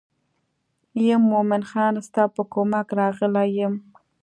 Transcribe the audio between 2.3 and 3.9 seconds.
په کومک راغلی یم.